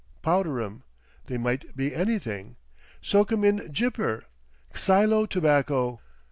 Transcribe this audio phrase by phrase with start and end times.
[0.23, 0.81] Powder 'em.
[1.25, 2.55] They might be anything.
[3.03, 5.99] Soak 'em in jipper,—Xylo tobacco!